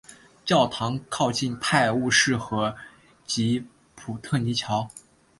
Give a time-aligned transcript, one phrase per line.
[0.43, 2.75] 教堂靠近泰晤士河
[3.27, 3.63] 及
[3.95, 4.89] 普特尼桥。